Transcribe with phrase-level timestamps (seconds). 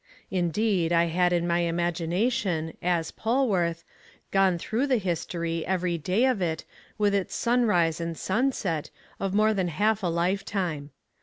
[0.31, 3.83] Indeed, I had in my imagination, as Polwarth,
[4.31, 6.65] gone through the history, every day of it,
[6.97, 10.89] with its sunrise and sunset, of more than half a lifetime.